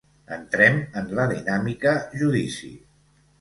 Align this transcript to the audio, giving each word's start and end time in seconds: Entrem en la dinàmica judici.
Entrem 0.35 0.79
en 1.01 1.11
la 1.19 1.25
dinàmica 1.33 1.93
judici. 2.23 2.73